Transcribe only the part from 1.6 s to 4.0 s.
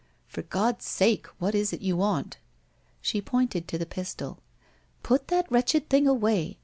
it you want?' She pointed to the